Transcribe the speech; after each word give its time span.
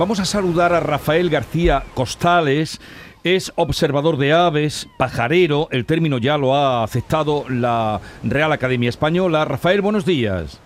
Vamos 0.00 0.18
a 0.18 0.24
saludar 0.24 0.72
a 0.72 0.80
Rafael 0.80 1.28
García 1.28 1.84
Costales. 1.92 2.80
Es 3.22 3.52
observador 3.56 4.16
de 4.16 4.32
aves, 4.32 4.88
pajarero, 4.96 5.68
el 5.72 5.84
término 5.84 6.16
ya 6.16 6.38
lo 6.38 6.56
ha 6.56 6.82
aceptado 6.82 7.44
la 7.50 8.00
Real 8.22 8.50
Academia 8.50 8.88
Española. 8.88 9.44
Rafael, 9.44 9.82
buenos 9.82 10.06
días. 10.06 10.58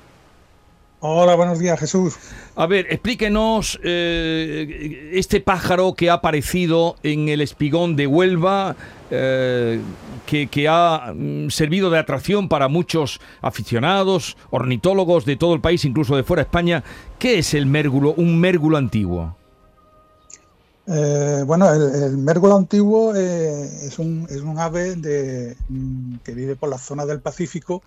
Hola, 1.06 1.34
buenos 1.34 1.58
días, 1.58 1.78
Jesús. 1.78 2.14
A 2.56 2.66
ver, 2.66 2.86
explíquenos 2.88 3.78
eh, 3.84 5.10
este 5.12 5.42
pájaro 5.42 5.92
que 5.92 6.08
ha 6.08 6.14
aparecido 6.14 6.96
en 7.02 7.28
el 7.28 7.42
espigón 7.42 7.94
de 7.94 8.06
Huelva, 8.06 8.74
eh, 9.10 9.82
que, 10.24 10.66
ha 10.66 11.12
mm, 11.14 11.50
servido 11.50 11.90
de 11.90 11.98
atracción 11.98 12.48
para 12.48 12.68
muchos 12.68 13.20
aficionados, 13.42 14.38
ornitólogos 14.48 15.26
de 15.26 15.36
todo 15.36 15.52
el 15.52 15.60
país, 15.60 15.84
incluso 15.84 16.16
de 16.16 16.22
fuera 16.22 16.42
de 16.42 16.46
España. 16.46 16.82
¿Qué 17.18 17.38
es 17.38 17.52
el 17.52 17.66
mérgulo, 17.66 18.14
un 18.16 18.40
mérgulo 18.40 18.78
antiguo? 18.78 19.36
Eh, 20.86 21.42
bueno, 21.44 21.70
el, 21.70 22.16
mérgulo 22.16 22.56
antiguo 22.56 23.14
es, 23.14 23.98
un, 23.98 24.26
es, 24.30 24.40
un, 24.40 24.58
ave 24.58 24.94
de, 24.94 25.54
mm, 25.68 26.16
que 26.24 26.32
vive 26.32 26.56
por 26.56 26.70
la 26.70 26.78
zona 26.78 27.04
del 27.04 27.20
Pacífico 27.20 27.82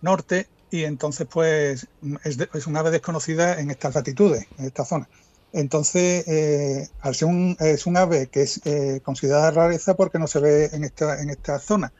norte 0.00 0.46
y 0.70 0.84
entonces 0.84 1.26
pues 1.30 1.86
es, 2.24 2.38
es, 2.52 2.66
un 2.66 2.76
ave 2.76 2.90
desconocida 2.90 3.60
en 3.60 3.70
estas 3.70 3.94
latitudes, 3.94 4.46
en 4.58 4.66
esta 4.66 4.84
zona. 4.84 5.08
Entonces, 5.52 6.26
eh, 6.26 6.88
al 7.00 7.14
ser 7.14 7.28
un, 7.28 7.56
es 7.60 7.86
un 7.86 7.96
ave 7.96 8.26
que 8.26 8.42
es 8.42 8.60
eh, 8.66 9.00
considerada 9.02 9.50
rareza 9.50 9.94
porque 9.94 10.18
no 10.18 10.26
se 10.26 10.40
ve 10.40 10.70
en 10.72 10.84
esta, 10.84 11.22
en 11.22 11.30
esta 11.30 11.58
zona. 11.58 11.92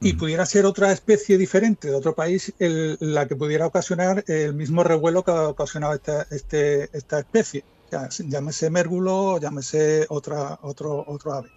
Y 0.00 0.12
pudiera 0.12 0.44
ser 0.44 0.66
otra 0.66 0.92
especie 0.92 1.38
diferente 1.38 1.88
de 1.88 1.94
otro 1.94 2.14
país 2.14 2.52
la 2.58 3.26
que 3.26 3.34
pudiera 3.34 3.66
ocasionar 3.66 4.24
el 4.26 4.54
mismo 4.54 4.84
revuelo 4.84 5.24
que 5.24 5.30
ha 5.30 5.48
ocasionado 5.48 5.94
esta, 5.94 6.26
este, 6.30 6.90
esta 6.96 7.18
especie. 7.18 7.64
llámese 8.18 8.70
mérgulo, 8.70 9.38
llámese 9.40 10.06
otra, 10.10 10.58
otro, 10.62 11.02
otro 11.06 11.32
ave. 11.32 11.50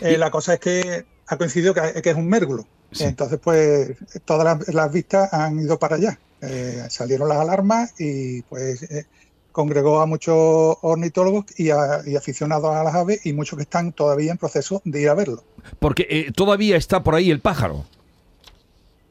Eh, 0.00 0.18
la 0.18 0.30
cosa 0.30 0.54
es 0.54 0.60
que 0.60 1.06
ha 1.26 1.36
coincidido 1.38 1.74
que, 1.74 2.02
que 2.02 2.10
es 2.10 2.16
un 2.16 2.28
mérgulo. 2.28 2.66
Entonces, 3.00 3.38
pues 3.42 3.96
todas 4.24 4.66
las, 4.68 4.92
vistas 4.92 5.32
han 5.32 5.60
ido 5.60 5.78
para 5.78 5.96
allá. 5.96 6.18
Eh, 6.40 6.84
salieron 6.90 7.28
las 7.28 7.38
alarmas 7.38 7.94
y 7.98 8.42
pues 8.42 8.82
eh, 8.82 9.06
congregó 9.50 10.00
a 10.00 10.06
muchos 10.06 10.76
ornitólogos 10.82 11.46
y, 11.58 11.70
aficionados 11.70 12.74
a 12.74 12.84
las 12.84 12.94
aves 12.94 13.24
y 13.24 13.32
muchos 13.32 13.56
que 13.56 13.62
están 13.62 13.92
todavía 13.92 14.32
en 14.32 14.38
proceso 14.38 14.82
de 14.84 15.02
ir 15.02 15.08
a 15.08 15.14
verlo. 15.14 15.42
Porque 15.78 16.06
eh, 16.10 16.32
todavía 16.34 16.76
está 16.76 17.02
por 17.02 17.14
ahí 17.14 17.30
el 17.30 17.40
pájaro. 17.40 17.86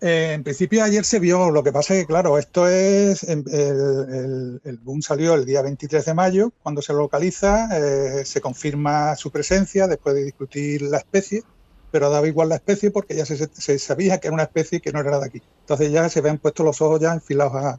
en 0.02 0.44
principio 0.44 0.84
ayer 0.84 1.06
se 1.06 1.20
vio, 1.20 1.50
lo 1.50 1.64
que 1.64 1.72
pasa 1.72 1.96
es 1.96 2.02
que, 2.02 2.08
claro, 2.08 2.38
esto 2.38 2.68
es, 2.68 3.24
el, 3.24 4.60
el, 4.64 4.78
boom 4.80 5.02
salió 5.02 5.34
el 5.34 5.46
día 5.46 5.62
23 5.62 6.06
de 6.06 6.14
mayo, 6.14 6.52
cuando 6.62 6.82
se 6.82 6.94
localiza, 6.94 7.70
se 8.24 8.42
confirma 8.42 9.16
su 9.16 9.32
presencia 9.32 9.88
después 9.88 10.14
de 10.14 10.26
discutir 10.26 10.84
la 10.84 10.98
especie 10.98 11.44
pero 11.94 12.10
daba 12.10 12.28
igual 12.28 12.50
la 12.50 12.56
especie 12.56 12.90
porque 12.90 13.16
ya 13.16 13.24
se, 13.24 13.78
sabía 13.78 14.18
que 14.18 14.26
era 14.28 14.34
una 14.34 14.42
especie 14.42 14.82
que 14.82 14.92
no 14.92 15.00
era 15.00 15.20
de 15.20 15.28
aquí. 15.28 15.44
Entonces 15.60 15.92
ya 15.92 16.10
se 16.10 16.18
habían 16.18 16.40
puesto 16.40 16.64
los 16.64 16.82
ojos 16.82 17.00
ya 17.00 17.14
enfilados 17.14 17.78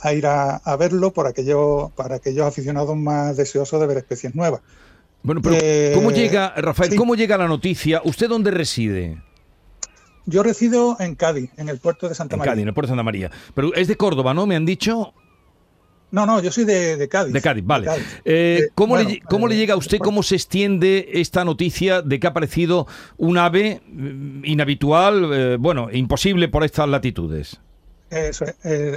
a, 0.00 0.12
ir 0.12 0.26
a, 0.26 0.76
verlo 0.76 1.12
por 1.12 1.28
aquello, 1.28 1.92
para 1.94 2.16
aquellos 2.16 2.44
aficionados 2.44 2.96
más 2.96 3.36
deseosos 3.36 3.80
de 3.80 3.86
ver 3.86 3.98
especies 3.98 4.34
nuevas. 4.34 4.60
Bueno, 5.22 5.40
pero 5.40 5.54
eh, 5.56 5.92
¿cómo 5.94 6.10
llega, 6.10 6.52
Rafael, 6.56 6.96
cómo 6.96 7.14
llega 7.14 7.38
la 7.38 7.46
noticia? 7.46 8.02
¿Usted 8.04 8.28
dónde 8.28 8.50
reside? 8.50 9.22
Yo 10.26 10.42
resido 10.42 10.96
en 10.98 11.14
Cádiz, 11.14 11.52
en 11.58 11.68
el 11.68 11.78
puerto 11.78 12.08
de 12.08 12.16
Santa 12.16 12.34
en 12.34 12.40
María. 12.40 12.52
Cádiz, 12.54 12.62
en 12.62 12.68
el 12.68 12.74
puerto 12.74 12.88
de 12.88 12.90
Santa 12.90 13.04
María. 13.04 13.30
Pero 13.54 13.72
es 13.72 13.86
de 13.86 13.96
Córdoba, 13.96 14.34
¿no? 14.34 14.48
Me 14.48 14.56
han 14.56 14.66
dicho. 14.66 15.14
No, 16.10 16.24
no, 16.24 16.40
yo 16.40 16.50
soy 16.50 16.64
de, 16.64 17.08
Cádiz. 17.08 17.32
De 17.32 17.40
Cádiz, 17.40 17.64
vale. 17.66 17.88
Eh, 17.88 18.00
eh, 18.24 18.68
¿Cómo, 18.74 18.96
le, 18.96 19.20
¿Cómo 19.20 19.46
le, 19.46 19.56
llega 19.56 19.74
a 19.74 19.76
usted, 19.76 19.98
cómo 19.98 20.22
se 20.22 20.36
extiende 20.36 21.08
esta 21.12 21.44
noticia 21.44 22.00
de 22.00 22.18
que 22.18 22.26
ha 22.26 22.30
aparecido 22.30 22.86
un 23.18 23.36
ave 23.36 23.82
mm, 23.86 24.44
inhabitual, 24.44 25.30
eh, 25.32 25.56
bueno, 25.58 25.88
imposible 25.92 26.48
por 26.48 26.64
estas 26.64 26.88
latitudes? 26.88 27.60
Eso, 28.10 28.46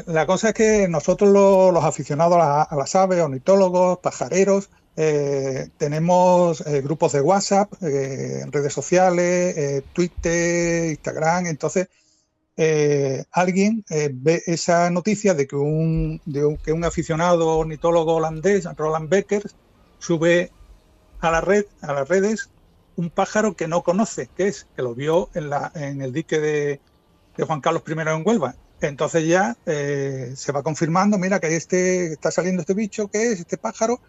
la 0.08 0.26
cosa 0.26 0.50
es 0.50 0.54
que 0.54 0.88
nosotros 0.88 1.30
los, 1.32 1.84
aficionados 1.84 2.38
a, 2.40 2.74
las 2.78 2.96
aves, 2.96 3.20
ornitólogos, 3.20 4.00
pajareros, 4.00 4.70
tenemos 4.96 6.64
grupos 6.82 7.12
de 7.12 7.20
WhatsApp, 7.20 7.74
redes 7.82 8.72
sociales, 8.72 9.84
Twitter, 9.92 10.92
Instagram, 10.92 11.48
entonces 11.48 11.90
eh, 12.58 13.24
alguien 13.32 13.84
eh, 13.90 14.10
ve 14.14 14.44
esa 14.46 14.90
noticia 14.90 15.34
de 15.34 15.48
que 15.48 15.56
un, 15.56 16.22
que 16.64 16.74
un 16.74 16.84
aficionado 16.84 17.58
ornitólogo 17.58 18.16
holandés, 18.16 18.66
Roland 18.76 19.10
Becker, 19.10 19.44
sube 20.00 20.52
a 21.20 21.32
la 21.32 21.42
red, 21.42 21.66
a 21.82 21.94
las 21.94 22.08
redes, 22.08 22.50
un 22.96 23.10
pájaro 23.10 23.56
que 23.56 23.68
no 23.68 23.84
conoce, 23.84 24.30
que 24.36 24.48
es, 24.48 24.68
que 24.76 24.82
lo 24.82 24.94
vio 24.94 25.30
en, 25.34 25.50
la, 25.50 25.72
en 25.76 26.02
el 26.02 26.12
dique 26.12 26.40
de, 26.40 26.80
Juan 27.38 27.62
Carlos 27.62 27.84
I 27.88 27.92
en 27.94 28.24
Huelva. 28.26 28.56
Entonces 28.82 29.28
ya 29.28 29.56
eh, 29.66 30.34
se 30.36 30.52
va 30.52 30.64
confirmando, 30.64 31.18
mira 31.18 31.40
que 31.40 31.56
este, 31.56 32.14
está 32.14 32.32
saliendo 32.32 32.62
este 32.62 32.74
bicho, 32.74 33.08
que 33.08 33.32
es 33.32 33.40
este 33.40 33.58
pájaro, 33.58 34.00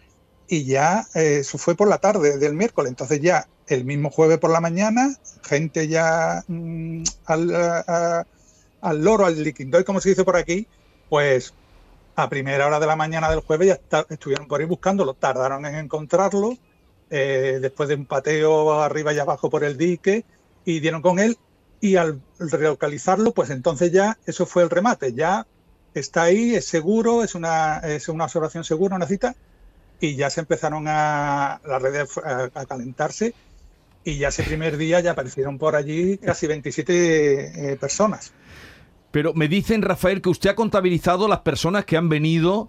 y 0.52 0.64
ya 0.64 1.06
eso 1.14 1.56
fue 1.56 1.74
por 1.74 1.88
la 1.88 1.96
tarde 1.96 2.36
del 2.36 2.52
miércoles. 2.52 2.90
Entonces 2.90 3.22
ya 3.22 3.48
el 3.68 3.86
mismo 3.86 4.10
jueves 4.10 4.36
por 4.36 4.50
la 4.50 4.60
mañana, 4.60 5.16
gente 5.42 5.88
ya 5.88 6.44
mm, 6.46 7.02
al, 7.24 8.26
al 8.82 9.02
loro, 9.02 9.24
al 9.24 9.42
liquindoy, 9.42 9.82
como 9.82 10.02
se 10.02 10.10
dice 10.10 10.24
por 10.24 10.36
aquí, 10.36 10.66
pues 11.08 11.54
a 12.16 12.28
primera 12.28 12.66
hora 12.66 12.78
de 12.80 12.86
la 12.86 12.96
mañana 12.96 13.30
del 13.30 13.40
jueves 13.40 13.78
ya 13.90 14.04
estuvieron 14.10 14.46
por 14.46 14.60
ahí 14.60 14.66
buscándolo, 14.66 15.14
tardaron 15.14 15.64
en 15.64 15.76
encontrarlo, 15.76 16.58
eh, 17.08 17.58
después 17.62 17.88
de 17.88 17.94
un 17.94 18.04
pateo 18.04 18.82
arriba 18.82 19.14
y 19.14 19.20
abajo 19.20 19.48
por 19.48 19.64
el 19.64 19.78
dique, 19.78 20.26
y 20.66 20.80
dieron 20.80 21.00
con 21.00 21.18
él, 21.18 21.38
y 21.80 21.96
al 21.96 22.20
relocalizarlo, 22.38 23.32
pues 23.32 23.48
entonces 23.48 23.90
ya 23.90 24.18
eso 24.26 24.44
fue 24.44 24.64
el 24.64 24.68
remate, 24.68 25.14
ya 25.14 25.46
está 25.94 26.24
ahí, 26.24 26.54
es 26.54 26.66
seguro, 26.66 27.24
es 27.24 27.34
una, 27.34 27.78
es 27.78 28.10
una 28.10 28.24
observación 28.24 28.64
segura, 28.64 28.96
una 28.96 29.06
cita, 29.06 29.34
y 30.02 30.16
ya 30.16 30.30
se 30.30 30.40
empezaron 30.40 30.88
a 30.88 31.60
las 31.64 31.80
redes 31.80 32.18
a, 32.18 32.66
calentarse, 32.66 33.34
y 34.04 34.18
ya 34.18 34.28
ese 34.28 34.42
primer 34.42 34.76
día 34.76 34.98
ya 34.98 35.12
aparecieron 35.12 35.58
por 35.58 35.76
allí 35.76 36.18
casi 36.18 36.48
27 36.48 37.72
eh, 37.72 37.76
personas. 37.76 38.32
Pero 39.12 39.32
me 39.32 39.46
dicen, 39.46 39.80
Rafael, 39.80 40.20
que 40.20 40.28
usted 40.28 40.50
ha 40.50 40.54
contabilizado 40.56 41.28
las 41.28 41.40
personas 41.40 41.84
que 41.84 41.96
han 41.96 42.08
venido, 42.08 42.68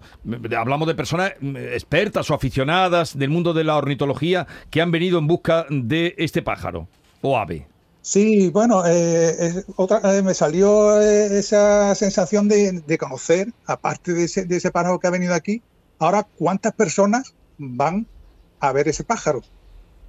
hablamos 0.56 0.86
de 0.86 0.94
personas 0.94 1.32
mm, 1.40 1.56
expertas 1.56 2.30
o 2.30 2.34
aficionadas 2.34 3.18
del 3.18 3.30
mundo 3.30 3.52
de 3.52 3.64
la 3.64 3.76
ornitología, 3.76 4.46
que 4.70 4.80
han 4.80 4.92
venido 4.92 5.18
en 5.18 5.26
busca 5.26 5.66
de 5.70 6.14
este 6.18 6.40
pájaro 6.40 6.86
o 7.20 7.36
ave. 7.36 7.66
Sí, 8.02 8.50
bueno, 8.50 8.84
eh, 8.86 9.64
otra, 9.74 10.02
eh, 10.16 10.22
me 10.22 10.34
salió 10.34 11.00
eh, 11.00 11.36
esa 11.36 11.96
sensación 11.96 12.46
de, 12.46 12.96
conocer, 12.96 13.52
aparte 13.66 14.12
de 14.12 14.24
ese, 14.24 14.44
de 14.44 14.58
ese 14.58 14.70
pájaro 14.70 15.00
que 15.00 15.08
ha 15.08 15.10
venido 15.10 15.34
aquí, 15.34 15.62
ahora 15.98 16.26
cuántas 16.38 16.74
personas 16.74 17.34
van 17.58 18.06
a 18.60 18.72
ver 18.72 18.88
ese 18.88 19.04
pájaro. 19.04 19.42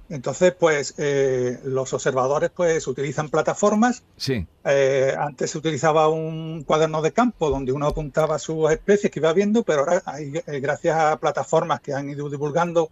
Entonces, 0.08 0.54
pues 0.56 0.94
eh, 0.98 1.58
los 1.64 1.92
observadores 1.92 2.50
pues 2.54 2.86
utilizan 2.86 3.28
plataformas. 3.28 4.04
Sí. 4.16 4.46
Eh, 4.64 5.14
antes 5.18 5.50
se 5.50 5.58
utilizaba 5.58 6.08
un 6.08 6.62
cuaderno 6.64 7.02
de 7.02 7.12
campo 7.12 7.50
donde 7.50 7.72
uno 7.72 7.88
apuntaba 7.88 8.38
sus 8.38 8.70
especies 8.70 9.10
que 9.10 9.18
iba 9.18 9.32
viendo, 9.32 9.64
pero 9.64 9.80
ahora 9.80 10.02
eh, 10.18 10.60
gracias 10.60 10.96
a 10.96 11.16
plataformas 11.18 11.80
que 11.80 11.92
han 11.92 12.08
ido 12.08 12.28
divulgando 12.30 12.90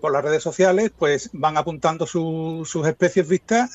por 0.00 0.12
las 0.12 0.22
redes 0.22 0.44
sociales, 0.44 0.92
pues 0.96 1.30
van 1.32 1.56
apuntando 1.56 2.06
sus 2.06 2.86
especies 2.86 3.26
vistas 3.26 3.72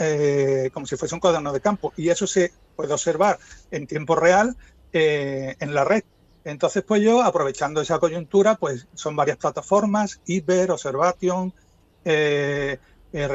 como 0.72 0.86
si 0.86 0.96
fuese 0.96 1.16
un 1.16 1.20
cuaderno 1.20 1.52
de 1.52 1.60
campo. 1.60 1.92
Y 1.98 2.08
eso 2.08 2.28
se 2.28 2.54
puede 2.78 2.94
observar 2.94 3.40
en 3.70 3.86
tiempo 3.86 4.16
real 4.16 4.56
en 4.94 5.74
la 5.74 5.84
red. 5.84 6.04
Entonces, 6.46 6.84
pues 6.84 7.02
yo, 7.02 7.22
aprovechando 7.24 7.82
esa 7.82 8.00
coyuntura, 8.00 8.56
pues 8.56 8.88
son 8.94 9.16
varias 9.16 9.38
plataformas, 9.38 10.20
Iber, 10.26 10.72
Observation, 10.72 11.54
eh, 12.04 12.80
eh, 13.14 13.30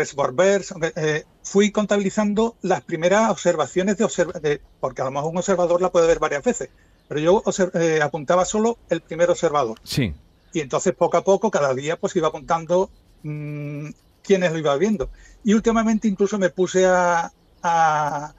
eh, 0.97 1.25
fui 1.45 1.71
contabilizando 1.71 2.57
las 2.63 2.83
primeras 2.83 3.31
observaciones 3.31 3.97
de, 3.97 4.61
porque 4.81 5.03
a 5.03 5.05
lo 5.05 5.13
mejor 5.13 5.31
un 5.31 5.39
observador 5.39 5.81
la 5.81 5.93
puede 5.93 6.09
ver 6.09 6.19
varias 6.19 6.43
veces, 6.43 6.69
pero 7.07 7.21
yo 7.21 7.43
eh, 7.75 8.01
apuntaba 8.03 8.45
solo 8.45 8.79
el 8.91 9.01
primer 9.03 9.31
observador. 9.31 9.79
Sí. 9.85 10.13
Y 10.53 10.61
entonces 10.61 10.95
poco 10.95 11.17
a 11.17 11.23
poco, 11.23 11.53
cada 11.53 11.75
día, 11.75 11.97
pues 11.97 12.17
iba 12.17 12.27
apuntando 12.27 12.91
mm, 13.23 13.91
quiénes 14.23 14.53
lo 14.53 14.59
iba 14.59 14.77
viendo. 14.77 15.11
Y 15.45 15.55
últimamente 15.55 16.09
incluso 16.09 16.39
me 16.39 16.51
puse 16.51 16.85
a, 16.85 17.33
a, 17.63 18.35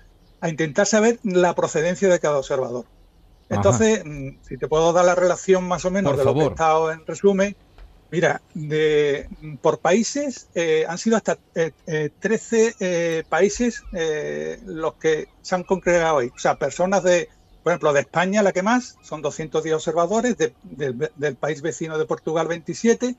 intentar 0.45 0.87
saber 0.87 1.19
la 1.23 1.55
procedencia 1.55 2.09
de 2.09 2.19
cada 2.19 2.37
observador. 2.37 2.83
Entonces, 3.49 4.03
mm, 4.05 4.37
si 4.47 4.57
te 4.57 4.67
puedo 4.67 4.93
dar 4.93 5.05
la 5.05 5.15
relación 5.15 5.67
más 5.67 5.83
o 5.85 5.91
menos 5.91 6.17
de 6.17 6.23
lo 6.23 6.33
que 6.33 6.41
he 6.41 6.47
estado 6.47 6.91
en 6.91 7.05
resumen, 7.05 7.55
Mira, 8.11 8.41
de, 8.55 9.29
por 9.61 9.79
países 9.79 10.49
eh, 10.55 10.83
han 10.87 10.97
sido 10.97 11.15
hasta 11.15 11.35
13 11.35 12.67
eh, 12.67 12.73
eh, 12.79 13.23
países 13.29 13.83
los 14.65 14.95
que 14.95 15.27
se 15.41 15.55
han 15.55 15.63
congregado 15.63 16.19
ahí. 16.19 16.31
O 16.35 16.39
sea, 16.39 16.55
personas 16.55 17.03
de, 17.03 17.29
Por 17.61 17.71
ejemplo, 17.71 17.93
de 17.93 18.01
España 18.01 18.41
la 18.41 18.51
que 18.51 18.63
más, 18.63 18.97
son 19.03 19.21
210 19.21 19.75
observadores, 19.75 20.35
del 20.37 21.35
país 21.35 21.61
vecino 21.61 21.99
de 21.99 22.05
Portugal 22.05 22.47
27, 22.47 23.15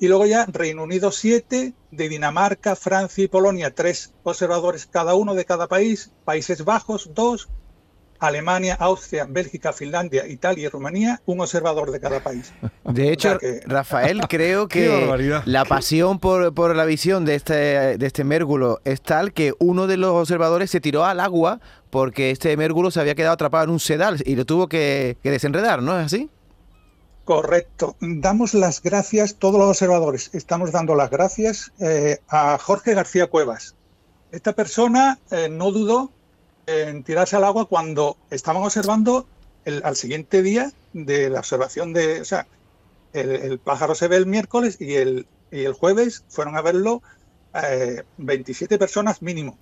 y 0.00 0.08
luego 0.08 0.26
ya 0.26 0.44
Reino 0.44 0.82
Unido 0.82 1.10
7, 1.10 1.72
de 1.90 2.08
Dinamarca, 2.08 2.76
Francia 2.76 3.24
y 3.24 3.28
Polonia 3.28 3.74
3 3.74 4.12
observadores 4.24 4.86
cada 4.86 5.14
uno 5.14 5.34
de 5.34 5.46
cada 5.46 5.68
país, 5.68 6.12
Países 6.26 6.64
Bajos 6.64 7.10
2, 7.14 7.48
Alemania, 8.18 8.76
Austria, 8.78 9.26
Bélgica, 9.28 9.72
Finlandia, 9.72 10.26
Italia 10.26 10.64
y 10.64 10.68
Rumanía, 10.68 11.20
un 11.26 11.40
observador 11.40 11.90
de 11.90 12.00
cada 12.00 12.22
país. 12.22 12.52
De 12.84 13.12
hecho, 13.12 13.38
Rafael, 13.66 14.20
creo 14.28 14.68
que 14.68 15.42
la 15.44 15.64
pasión 15.64 16.18
por, 16.18 16.76
la 16.76 16.84
visión 16.84 17.24
de 17.24 17.34
este, 17.34 17.54
de 17.98 18.06
este 18.06 18.24
mérgulo 18.24 18.80
es 18.84 19.00
tal 19.00 19.32
que 19.32 19.52
uno 19.58 19.86
de 19.86 19.96
los 19.96 20.12
observadores 20.12 20.70
se 20.70 20.80
tiró 20.80 21.04
al 21.04 21.20
agua 21.20 21.60
porque 21.90 22.30
este 22.30 22.56
mérgulo 22.56 22.90
se 22.90 23.00
había 23.00 23.14
quedado 23.14 23.34
atrapado 23.34 23.64
en 23.64 23.70
un 23.70 23.80
sedal 23.80 24.22
y 24.24 24.36
lo 24.36 24.44
tuvo 24.44 24.68
que, 24.68 25.16
desenredar, 25.22 25.82
¿no 25.82 25.98
es 25.98 26.06
así? 26.06 26.30
Correcto. 27.24 27.96
Damos 28.00 28.54
las 28.54 28.82
gracias, 28.82 29.36
todos 29.36 29.58
los 29.58 29.68
observadores, 29.68 30.30
estamos 30.32 30.72
dando 30.72 30.94
las 30.94 31.10
gracias 31.10 31.72
eh, 31.78 32.18
a 32.28 32.58
Jorge 32.58 32.94
García 32.94 33.26
Cuevas. 33.26 33.74
Esta 34.30 34.52
persona 34.52 35.18
eh, 35.30 35.48
no 35.50 35.70
dudó 35.70 36.10
en 36.68 37.02
tirarse 37.02 37.34
al 37.36 37.44
agua 37.44 37.64
cuando 37.64 38.18
estaban 38.30 38.62
observando 38.62 39.26
el, 39.64 39.80
al 39.84 39.96
siguiente 39.96 40.42
día 40.42 40.70
de 40.92 41.30
la 41.30 41.40
observación 41.40 41.94
de, 41.94 42.20
o 42.20 42.24
sea, 42.24 42.46
el, 43.14 43.58
pájaro 43.58 43.94
se 43.94 44.06
ve 44.06 44.16
el 44.16 44.26
miércoles 44.26 44.76
y 44.78 44.94
el, 44.94 45.26
y 45.50 45.64
el 45.64 45.72
jueves 45.72 46.24
fueron 46.28 46.56
a 46.56 46.62
verlo 46.62 47.02
27 48.18 48.74
eh, 48.74 48.78
personas 48.78 49.22
mínimo. 49.22 49.56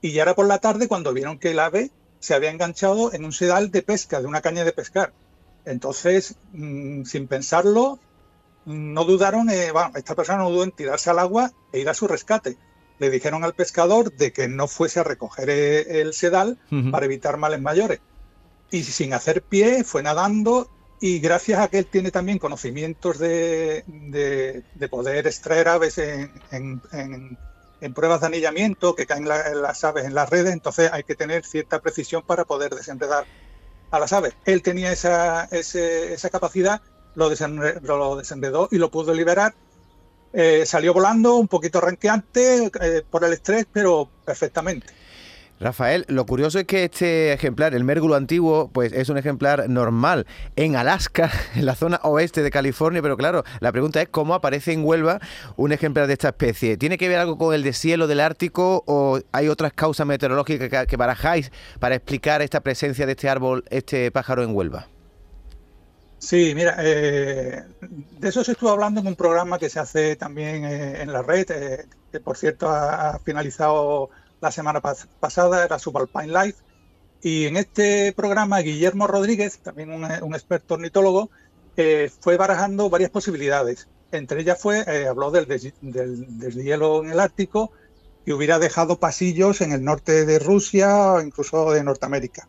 Y 0.00 0.12
ya 0.12 0.22
era 0.22 0.34
por 0.34 0.46
la 0.46 0.58
tarde 0.58 0.88
cuando 0.88 1.12
vieron 1.12 1.38
que 1.38 1.50
el 1.50 1.58
ave 1.58 1.90
se 2.18 2.34
había 2.34 2.50
enganchado 2.50 3.12
en 3.12 3.24
un 3.26 3.32
sedal 3.32 3.70
de 3.70 3.82
pesca, 3.82 4.20
de 4.20 4.26
una 4.26 4.40
caña 4.40 4.64
de 4.64 4.72
pescar. 4.72 5.12
Entonces, 5.66 6.36
mm, 6.52 7.04
sin 7.04 7.28
pensarlo, 7.28 7.98
no 8.64 9.04
dudaron, 9.04 9.50
eh, 9.50 9.70
bueno, 9.70 9.92
esta 9.96 10.14
persona 10.14 10.38
no 10.38 10.50
dudó 10.50 10.64
en 10.64 10.72
tirarse 10.72 11.10
al 11.10 11.18
agua 11.18 11.52
e 11.72 11.80
ir 11.80 11.88
a 11.90 11.94
su 11.94 12.08
rescate 12.08 12.56
le 12.98 13.10
dijeron 13.10 13.44
al 13.44 13.54
pescador 13.54 14.12
de 14.12 14.32
que 14.32 14.48
no 14.48 14.68
fuese 14.68 15.00
a 15.00 15.04
recoger 15.04 15.50
e-, 15.50 16.00
el 16.00 16.14
sedal 16.14 16.58
para 16.90 17.06
evitar 17.06 17.36
males 17.36 17.60
mayores. 17.60 18.00
Y 18.70 18.84
sin 18.84 19.12
hacer 19.12 19.42
pie, 19.42 19.84
fue 19.84 20.02
nadando 20.02 20.70
y 21.02 21.18
gracias 21.18 21.58
a 21.58 21.66
que 21.66 21.78
él 21.78 21.86
tiene 21.86 22.12
también 22.12 22.38
conocimientos 22.38 23.18
de, 23.18 23.84
poder 24.88 25.26
extraer 25.26 25.66
aves 25.66 25.98
en, 25.98 26.80
pruebas 27.92 28.20
de 28.20 28.28
anillamiento 28.28 28.94
que 28.94 29.04
caen 29.04 29.26
las 29.26 29.82
aves 29.82 30.04
en 30.04 30.14
las 30.14 30.30
redes, 30.30 30.52
entonces 30.52 30.90
hay 30.92 31.02
que 31.02 31.16
tener 31.16 31.44
cierta 31.44 31.80
precisión 31.80 32.22
para 32.24 32.44
poder 32.44 32.72
desenredar 32.72 33.26
a 33.90 33.98
las 33.98 34.12
aves. 34.12 34.34
Él 34.44 34.62
tenía 34.62 34.92
esa, 34.92 35.46
esa 35.46 36.30
capacidad, 36.30 36.80
lo, 37.16 37.30
lo 37.82 38.16
desenredó 38.16 38.68
y 38.70 38.78
lo 38.78 38.92
pudo 38.92 39.12
liberar 39.12 39.56
eh, 40.32 40.64
salió 40.66 40.94
volando, 40.94 41.36
un 41.36 41.48
poquito 41.48 41.80
ranqueante 41.80 42.70
eh, 42.80 43.02
por 43.08 43.24
el 43.24 43.32
estrés, 43.32 43.66
pero 43.72 44.08
perfectamente. 44.24 44.86
Rafael, 45.62 46.04
lo 46.08 46.26
curioso 46.26 46.58
es 46.58 46.64
que 46.64 46.84
este 46.84 47.32
ejemplar, 47.32 47.72
el 47.74 47.84
mérgulo 47.84 48.16
antiguo, 48.16 48.68
pues 48.72 48.92
es 48.92 49.08
un 49.10 49.16
ejemplar 49.16 49.70
normal 49.70 50.26
en 50.56 50.74
Alaska, 50.74 51.30
en 51.54 51.66
la 51.66 51.76
zona 51.76 52.00
oeste 52.02 52.42
de 52.42 52.50
California, 52.50 53.00
pero 53.00 53.16
claro, 53.16 53.44
la 53.60 53.70
pregunta 53.70 54.02
es 54.02 54.08
cómo 54.08 54.34
aparece 54.34 54.72
en 54.72 54.84
Huelva 54.84 55.20
un 55.56 55.70
ejemplar 55.70 56.08
de 56.08 56.14
esta 56.14 56.30
especie. 56.30 56.76
¿Tiene 56.76 56.98
que 56.98 57.08
ver 57.08 57.20
algo 57.20 57.38
con 57.38 57.54
el 57.54 57.62
deshielo 57.62 58.08
del 58.08 58.18
Ártico 58.18 58.82
o 58.86 59.20
hay 59.30 59.48
otras 59.48 59.72
causas 59.72 60.04
meteorológicas 60.06 60.86
que 60.86 60.96
barajáis 60.96 61.52
para 61.78 61.94
explicar 61.94 62.42
esta 62.42 62.60
presencia 62.60 63.06
de 63.06 63.12
este 63.12 63.28
árbol, 63.28 63.64
este 63.70 64.10
pájaro 64.10 64.42
en 64.42 64.56
Huelva? 64.56 64.88
Sí, 66.22 66.54
mira, 66.54 66.76
eh, 66.78 67.64
de 67.80 68.28
eso 68.28 68.44
se 68.44 68.52
estuvo 68.52 68.70
hablando 68.70 69.00
en 69.00 69.08
un 69.08 69.16
programa 69.16 69.58
que 69.58 69.68
se 69.68 69.80
hace 69.80 70.14
también 70.14 70.64
eh, 70.64 71.02
en 71.02 71.12
la 71.12 71.20
red, 71.20 71.50
eh, 71.50 71.86
que 72.12 72.20
por 72.20 72.36
cierto 72.36 72.68
ha, 72.70 73.18
finalizado 73.24 74.08
la 74.40 74.52
semana 74.52 74.80
pasada, 74.80 75.64
era 75.64 75.80
Subalpine 75.80 76.28
Live. 76.28 76.54
Y 77.22 77.46
en 77.46 77.56
este 77.56 78.12
programa, 78.12 78.60
Guillermo 78.60 79.08
Rodríguez, 79.08 79.58
también 79.58 79.90
un, 79.90 80.34
experto 80.34 80.74
ornitólogo, 80.74 81.28
fue 82.20 82.36
barajando 82.36 82.88
varias 82.88 83.10
posibilidades. 83.10 83.88
Entre 84.12 84.42
ellas 84.42 84.60
fue, 84.60 84.84
habló 85.08 85.32
del, 85.32 85.46
del 85.48 86.38
deshielo 86.38 87.02
en 87.02 87.10
el 87.10 87.18
Ártico, 87.20 87.72
que 88.24 88.32
hubiera 88.32 88.60
dejado 88.60 89.00
pasillos 89.00 89.60
en 89.60 89.72
el 89.72 89.82
norte 89.82 90.24
de 90.24 90.38
Rusia 90.38 91.14
o 91.14 91.20
incluso 91.20 91.72
de 91.72 91.82
Norteamérica 91.82 92.48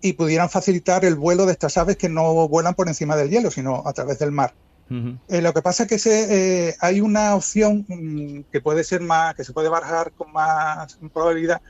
y 0.00 0.12
pudieran 0.12 0.48
facilitar 0.48 1.04
el 1.04 1.16
vuelo 1.16 1.46
de 1.46 1.52
estas 1.52 1.76
aves 1.76 1.96
que 1.96 2.08
no 2.08 2.48
vuelan 2.48 2.74
por 2.74 2.88
encima 2.88 3.16
del 3.16 3.30
hielo, 3.30 3.50
sino 3.50 3.82
a 3.86 3.92
través 3.92 4.18
del 4.18 4.32
mar. 4.32 4.54
Eh, 5.28 5.42
lo 5.42 5.52
que 5.52 5.60
pasa 5.60 5.82
es 5.82 5.88
que 5.88 5.98
se, 5.98 6.68
eh, 6.68 6.76
hay 6.80 7.02
una 7.02 7.34
opción 7.34 7.84
mm, 7.86 8.44
que 8.50 8.62
puede 8.62 8.84
ser 8.84 9.02
más, 9.02 9.34
que 9.34 9.44
se 9.44 9.52
puede 9.52 9.68
barajar 9.68 10.12
con 10.12 10.32
más 10.32 10.98
probabilidad, 11.12 11.60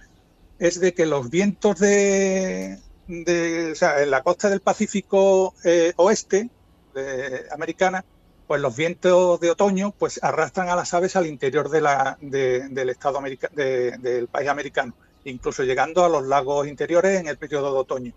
es 0.61 0.79
de 0.79 0.95
que 0.95 1.05
los 1.05 1.29
vientos 1.29 1.81
de, 1.81 2.79
de 3.09 3.73
o 3.73 3.75
sea, 3.75 4.01
en 4.03 4.13
la 4.13 4.23
costa 4.23 4.49
del 4.49 4.61
Pacífico 4.61 5.55
eh, 5.65 5.95
oeste 5.97 6.49
de, 6.95 7.47
americana, 7.51 8.05
pues 8.47 8.61
los 8.61 8.77
vientos 8.77 9.41
de 9.41 9.51
otoño 9.51 9.93
pues 9.99 10.21
arrastran 10.23 10.69
a 10.69 10.77
las 10.77 10.95
aves 10.95 11.17
al 11.17 11.27
interior 11.27 11.71
de 11.71 11.81
la, 11.81 12.19
del 12.21 12.89
estado 12.89 13.21
del 13.53 14.29
país 14.29 14.49
americano 14.49 14.95
incluso 15.29 15.65
llegando 15.65 16.05
a 16.05 16.09
los 16.09 16.27
lagos 16.27 16.67
interiores 16.67 17.21
en 17.21 17.29
el 17.29 17.39
periodo 17.39 17.73
de 17.73 17.79
otoño. 17.79 18.13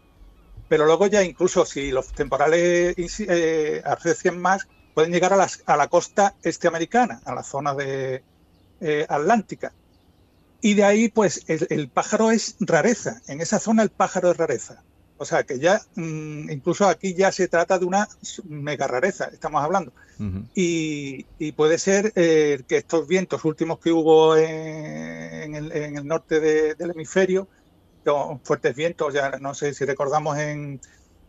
Pero 0.68 0.86
luego 0.86 1.08
ya 1.08 1.24
incluso 1.24 1.66
si 1.66 1.92
los 1.92 2.14
temporales 2.14 2.96
eh, 2.98 3.84
más, 4.34 4.68
pueden 4.94 5.12
llegar 5.12 5.34
a, 5.34 5.78
la 5.78 5.88
costa 5.88 6.36
este 6.44 6.68
americana, 6.68 7.22
a 7.26 7.34
la 7.36 7.44
zona 7.44 7.74
de 7.74 8.24
eh, 8.80 9.06
atlántica. 9.10 9.74
Y 10.62 10.76
de 10.76 10.84
ahí, 10.84 11.10
pues, 11.10 11.44
el, 11.48 11.90
pájaro 11.90 12.30
es 12.32 12.56
rareza. 12.60 13.20
En 13.28 13.42
esa 13.42 13.60
zona 13.60 13.82
el 13.84 13.90
pájaro 13.90 14.32
es 14.32 14.38
rareza. 14.38 14.84
O 15.22 15.26
sea 15.26 15.44
que 15.44 15.60
ya, 15.60 15.80
mm, 15.94 16.50
incluso 16.50 16.88
aquí 16.88 17.14
ya 17.14 17.32
se 17.32 17.48
trata 17.48 17.78
de 17.78 17.86
una 17.86 18.08
mega 18.46 18.88
rareza, 18.88 19.26
estamos 19.26 19.64
hablando. 19.64 19.94
y, 20.56 21.52
puede 21.52 21.78
ser 21.78 22.12
eh, 22.16 22.64
que 22.68 22.78
estos 22.78 23.08
vientos 23.08 23.46
últimos 23.46 23.78
que 23.78 23.92
hubo 23.92 24.36
en, 24.36 25.54
el, 25.54 26.08
norte 26.08 26.40
del 26.40 26.90
hemisferio, 26.90 27.48
con 28.04 28.40
fuertes 28.42 28.76
vientos, 28.76 29.14
ya 29.14 29.38
no 29.40 29.54
sé 29.54 29.76
si 29.76 29.86
recordamos 29.86 30.40
en, 30.40 30.82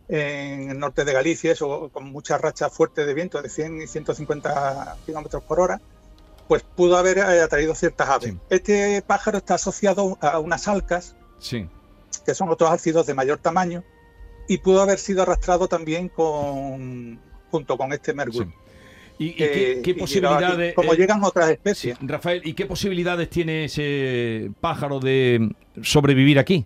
el 0.07 0.79
norte 0.79 1.05
de 1.05 1.13
Galicia, 1.13 1.51
eso, 1.51 1.91
con 1.93 2.11
muchas 2.11 2.41
rachas 2.41 2.73
fuertes 2.73 3.05
de 3.05 3.13
viento 3.13 3.43
de 3.43 3.49
100 3.49 3.83
y 3.83 3.85
150 3.87 4.97
kilómetros 5.05 5.43
por 5.43 5.59
hora, 5.59 5.79
pues 6.47 6.63
pudo 6.63 6.97
haber 6.97 7.19
eh, 7.19 7.41
atraído 7.41 7.75
ciertas 7.75 8.09
aves. 8.09 8.33
Este 8.49 9.03
pájaro 9.03 9.37
está 9.37 9.53
asociado 9.53 10.17
a 10.19 10.39
unas 10.39 10.67
alcas. 10.67 11.15
Sí 11.37 11.69
que 12.25 12.33
son 12.33 12.49
otros 12.49 12.71
ácidos 12.71 13.05
de 13.05 13.13
mayor 13.13 13.37
tamaño, 13.37 13.83
y 14.47 14.57
pudo 14.57 14.81
haber 14.81 14.99
sido 14.99 15.23
arrastrado 15.23 15.67
también 15.67 16.09
con, 16.09 17.19
junto 17.49 17.77
con 17.77 17.93
este 17.93 18.13
mercurio. 18.13 18.53
¿Y, 19.19 19.33
qué, 19.33 19.95
posibilidades... 19.97 20.73
como 20.73 20.93
llegan 20.93 21.23
otras 21.23 21.49
especies. 21.49 21.97
Rafael, 22.01 22.41
¿y 22.43 22.53
qué 22.53 22.65
posibilidades 22.65 23.29
tiene 23.29 23.65
ese 23.65 24.51
pájaro 24.59 24.99
de 24.99 25.55
sobrevivir 25.81 26.39
aquí? 26.39 26.65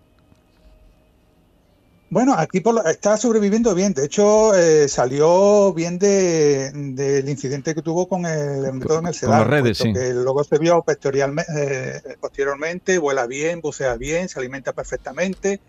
Bueno, 2.10 2.34
aquí 2.38 2.62
está 2.86 3.18
sobreviviendo 3.18 3.74
bien. 3.74 3.92
De 3.92 4.06
hecho, 4.06 4.54
eh, 4.54 4.88
salió 4.88 5.74
bien 5.74 5.98
del 5.98 7.28
incidente 7.28 7.74
que 7.74 7.82
tuvo 7.82 8.08
con 8.08 8.24
el 8.24 8.64
el 8.64 9.14
sedal. 9.14 9.44
redes, 9.44 9.78
Que 9.82 10.14
luego 10.14 10.42
se 10.42 10.58
vio 10.58 10.82
eh, 10.86 12.00
posteriormente, 12.18 12.96
vuela 12.98 13.26
bien, 13.26 13.60
bucea 13.60 13.96
bien, 13.96 14.28
se 14.28 14.38
alimenta 14.38 14.72
perfectamente. 14.72 15.60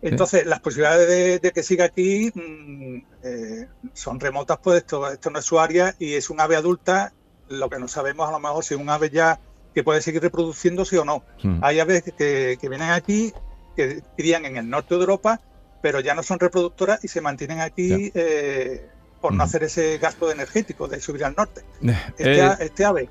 Entonces, 0.00 0.46
las 0.46 0.60
posibilidades 0.60 1.40
de, 1.40 1.50
que 1.50 1.62
siga 1.62 1.86
aquí 1.86 2.30
mm, 2.32 2.96
eh, 3.24 3.66
son 3.94 4.20
remotas, 4.20 4.58
pues 4.62 4.78
esto, 4.78 5.10
esto 5.10 5.30
no 5.30 5.38
es 5.38 5.44
su 5.44 5.58
área 5.58 5.96
y 5.98 6.14
es 6.14 6.30
un 6.30 6.40
ave 6.40 6.54
adulta. 6.56 7.12
Lo 7.48 7.68
que 7.68 7.78
no 7.80 7.88
sabemos 7.88 8.28
a 8.28 8.32
lo 8.32 8.38
mejor 8.38 8.62
si 8.62 8.74
es 8.74 8.80
un 8.80 8.90
ave 8.90 9.10
ya 9.10 9.40
que 9.74 9.82
puede 9.82 10.02
seguir 10.02 10.22
reproduciéndose 10.22 10.98
o 11.00 11.04
no. 11.04 11.24
Hay 11.62 11.80
aves 11.80 12.04
que, 12.16 12.58
que 12.60 12.68
vienen 12.68 12.90
aquí, 12.90 13.32
que 13.74 14.02
crían 14.16 14.44
en 14.44 14.56
el 14.56 14.70
norte 14.70 14.94
de 14.94 15.00
Europa 15.00 15.40
pero 15.84 16.00
ya 16.00 16.14
no 16.14 16.22
son 16.22 16.40
reproductoras 16.40 17.04
y 17.04 17.08
se 17.08 17.20
mantienen 17.20 17.60
aquí 17.60 18.10
eh, 18.14 18.88
por 19.20 19.34
no 19.34 19.44
hacer 19.44 19.64
ese 19.64 19.98
gasto 19.98 20.30
energético 20.32 20.88
de 20.88 20.98
subir 20.98 21.26
al 21.26 21.34
norte. 21.36 21.60
Eh, 21.82 21.94
este, 22.16 22.40
eh, 22.40 22.56
este, 22.60 22.84
ave, 22.86 23.10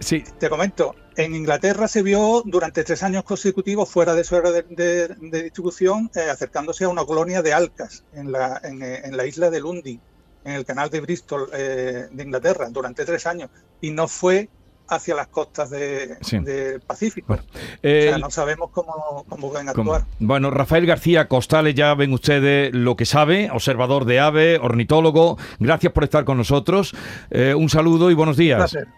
sí. 0.00 0.24
te 0.38 0.48
comento, 0.48 0.94
en 1.16 1.34
Inglaterra 1.34 1.86
se 1.86 2.02
vio 2.02 2.42
durante 2.46 2.82
tres 2.82 3.02
años 3.02 3.24
consecutivos 3.24 3.90
fuera 3.90 4.14
de 4.14 4.24
su 4.24 4.36
área 4.36 4.52
de, 4.52 5.16
distribución, 5.18 6.10
acercándose 6.32 6.84
a 6.84 6.88
una 6.88 7.04
colonia 7.04 7.42
de 7.42 7.52
alcas 7.52 8.04
en 8.14 8.32
la, 8.32 8.58
en, 8.64 9.14
la 9.14 9.26
isla 9.26 9.50
de 9.50 9.60
Lundy, 9.60 10.00
en 10.46 10.52
el 10.54 10.64
canal 10.64 10.88
de 10.88 11.00
Bristol 11.02 11.50
de 11.50 12.22
Inglaterra, 12.24 12.70
durante 12.70 13.04
tres 13.04 13.26
años. 13.26 13.50
Y 13.82 13.90
no 13.90 14.08
fue 14.08 14.48
hacia 14.88 15.14
las 15.14 15.26
costas 15.28 15.70
de, 15.70 16.16
Sí. 16.20 16.38
del 16.38 16.80
Pacífico. 16.80 17.26
Bueno, 17.28 17.42
o 17.44 17.56
eh, 17.82 18.06
sea, 18.08 18.18
no 18.18 18.30
sabemos 18.30 18.70
cómo, 18.70 19.24
cómo 19.28 19.50
van 19.50 19.68
a 19.68 19.72
¿Cómo? 19.72 19.94
actuar. 19.94 20.10
Bueno, 20.18 20.50
Rafael 20.50 20.86
García 20.86 21.28
Costales, 21.28 21.74
ya 21.74 21.94
ven 21.94 22.12
ustedes 22.12 22.72
lo 22.74 22.96
que 22.96 23.04
sabe, 23.06 23.50
observador 23.50 24.04
de 24.04 24.20
ave, 24.20 24.58
ornitólogo. 24.58 25.38
Gracias 25.58 25.92
por 25.92 26.04
estar 26.04 26.24
con 26.24 26.36
nosotros. 26.38 26.94
Eh, 27.30 27.54
un 27.54 27.68
saludo 27.68 28.10
y 28.10 28.14
buenos 28.14 28.36
días. 28.36 28.58
Placer. 28.58 28.88